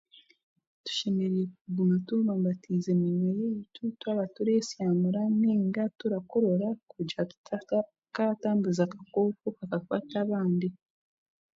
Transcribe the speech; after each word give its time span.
Tushemereire 0.83 1.51
kuguma 1.61 1.95
tubumbatiize 2.05 2.89
eminywa 2.95 3.27
yaitu 3.41 3.81
twaba 3.99 4.23
tureesyamura 4.35 5.21
nainga 5.39 5.83
turakorera 5.99 6.67
kugira 6.91 7.29
tutakaatambuza 7.31 8.81
akakooko 8.85 9.45
kukwata 9.69 10.15
abandi 10.25 10.67